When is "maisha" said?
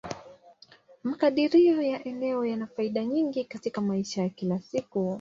3.81-4.21